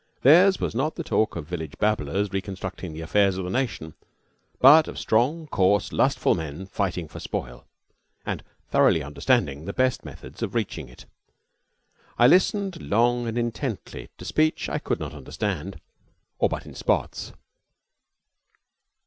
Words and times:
Theirs 0.23 0.59
was 0.59 0.73
not 0.73 0.95
the 0.95 1.03
talk 1.03 1.35
of 1.35 1.45
village 1.45 1.77
babblers 1.77 2.31
reconstructing 2.33 2.91
the 2.91 3.01
affairs 3.01 3.37
of 3.37 3.45
the 3.45 3.51
nation, 3.51 3.93
but 4.59 4.87
of 4.87 4.97
strong, 4.97 5.45
coarse, 5.45 5.93
lustful 5.93 6.33
men 6.33 6.65
fighting 6.65 7.07
for 7.07 7.19
spoil, 7.19 7.67
and 8.25 8.43
thoroughly 8.71 9.03
understanding 9.03 9.65
the 9.65 9.73
best 9.73 10.03
methods 10.03 10.41
of 10.41 10.55
reaching 10.55 10.89
it. 10.89 11.05
I 12.17 12.25
listened 12.25 12.81
long 12.81 13.27
and 13.27 13.37
intently 13.37 14.09
to 14.17 14.25
speech 14.25 14.67
I 14.69 14.79
could 14.79 14.99
not 14.99 15.13
understand 15.13 15.79
or 16.39 16.49
but 16.49 16.65
in 16.65 16.73
spots. 16.73 17.33